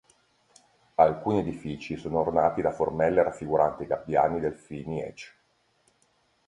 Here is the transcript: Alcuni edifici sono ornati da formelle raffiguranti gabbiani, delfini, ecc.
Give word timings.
Alcuni 0.95 1.41
edifici 1.41 1.95
sono 1.95 2.21
ornati 2.21 2.63
da 2.63 2.71
formelle 2.71 3.21
raffiguranti 3.21 3.85
gabbiani, 3.85 4.39
delfini, 4.39 5.03
ecc. 5.03 5.31